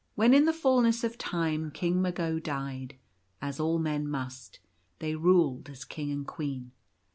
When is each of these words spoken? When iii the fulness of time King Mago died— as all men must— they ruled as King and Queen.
When 0.15 0.33
iii 0.33 0.39
the 0.39 0.51
fulness 0.51 1.03
of 1.03 1.19
time 1.19 1.69
King 1.69 2.01
Mago 2.01 2.39
died— 2.39 2.95
as 3.39 3.59
all 3.59 3.77
men 3.77 4.07
must— 4.09 4.57
they 4.97 5.13
ruled 5.13 5.69
as 5.69 5.85
King 5.85 6.09
and 6.11 6.25
Queen. 6.25 6.71